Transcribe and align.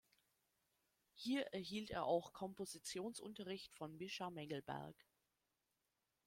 Hier 1.13 1.43
erhielt 1.53 1.91
er 1.91 2.05
auch 2.05 2.33
Kompositionsunterricht 2.33 3.75
von 3.75 3.95
Misha 3.97 4.31
Mengelberg. 4.31 4.95